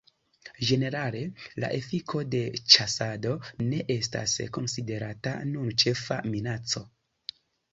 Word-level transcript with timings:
Ĝenerale 0.67 1.19
la 1.63 1.69
efiko 1.81 2.21
de 2.35 2.41
ĉasado 2.75 3.35
ne 3.67 3.83
estas 3.97 4.35
konsiderata 4.59 5.35
nun 5.51 5.71
ĉefa 5.85 6.19
minaco. 6.33 6.87